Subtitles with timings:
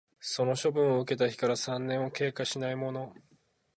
[0.19, 3.15] その処分を受けた日から三年を経過しないもの